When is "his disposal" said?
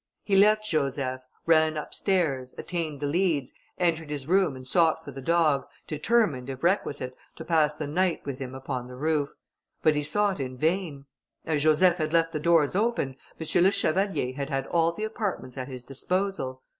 15.67-16.63